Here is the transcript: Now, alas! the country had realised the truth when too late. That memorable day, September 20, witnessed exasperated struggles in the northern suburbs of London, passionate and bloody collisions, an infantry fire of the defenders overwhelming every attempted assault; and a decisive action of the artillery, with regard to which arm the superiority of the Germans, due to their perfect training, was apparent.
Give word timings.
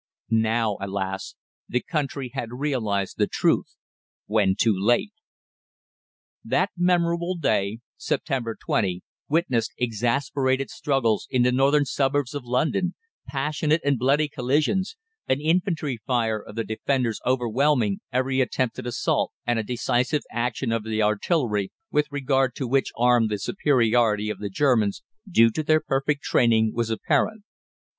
Now, 0.31 0.77
alas! 0.81 1.35
the 1.69 1.79
country 1.79 2.31
had 2.33 2.53
realised 2.53 3.19
the 3.19 3.27
truth 3.27 3.75
when 4.25 4.55
too 4.57 4.73
late. 4.75 5.11
That 6.43 6.71
memorable 6.75 7.35
day, 7.37 7.81
September 7.97 8.55
20, 8.59 9.03
witnessed 9.29 9.73
exasperated 9.77 10.71
struggles 10.71 11.27
in 11.29 11.43
the 11.43 11.51
northern 11.51 11.85
suburbs 11.85 12.33
of 12.33 12.45
London, 12.45 12.95
passionate 13.27 13.79
and 13.85 13.99
bloody 13.99 14.27
collisions, 14.27 14.97
an 15.27 15.39
infantry 15.39 15.99
fire 16.03 16.41
of 16.41 16.55
the 16.55 16.63
defenders 16.63 17.19
overwhelming 17.23 17.99
every 18.11 18.41
attempted 18.41 18.87
assault; 18.87 19.31
and 19.45 19.59
a 19.59 19.63
decisive 19.63 20.23
action 20.31 20.71
of 20.71 20.83
the 20.83 21.03
artillery, 21.03 21.71
with 21.91 22.07
regard 22.11 22.55
to 22.55 22.67
which 22.67 22.89
arm 22.97 23.27
the 23.27 23.37
superiority 23.37 24.31
of 24.31 24.39
the 24.39 24.49
Germans, 24.49 25.03
due 25.29 25.51
to 25.51 25.61
their 25.61 25.79
perfect 25.79 26.23
training, 26.23 26.73
was 26.73 26.89
apparent. 26.89 27.43